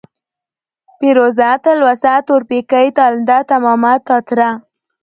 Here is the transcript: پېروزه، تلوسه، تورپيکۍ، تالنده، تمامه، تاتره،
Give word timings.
پېروزه، 0.97 1.49
تلوسه، 1.65 2.13
تورپيکۍ، 2.27 2.87
تالنده، 2.97 3.37
تمامه، 3.51 3.93
تاتره، 4.07 4.49